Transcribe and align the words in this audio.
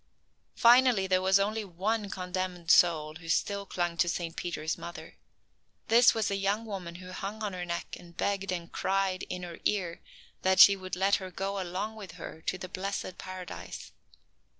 Finally, 0.55 1.05
there 1.05 1.21
was 1.21 1.37
only 1.39 1.63
one 1.63 2.09
condemned 2.09 2.71
soul 2.71 3.13
who 3.17 3.29
still 3.29 3.67
clung 3.67 3.95
to 3.95 4.09
St. 4.09 4.35
Peter's 4.35 4.75
mother. 4.75 5.17
This 5.89 6.15
was 6.15 6.31
a 6.31 6.35
young 6.35 6.65
woman 6.65 6.95
who 6.95 7.11
hung 7.11 7.43
on 7.43 7.53
her 7.53 7.65
neck 7.65 7.95
and 7.99 8.17
begged 8.17 8.51
and 8.51 8.71
cried 8.71 9.21
in 9.29 9.43
her 9.43 9.59
ear 9.63 10.01
that 10.41 10.59
she 10.59 10.75
would 10.75 10.95
let 10.95 11.17
her 11.17 11.29
go 11.29 11.61
along 11.61 11.95
with 11.97 12.13
her 12.13 12.41
to 12.47 12.57
the 12.57 12.67
blessed 12.67 13.19
Paradise. 13.19 13.91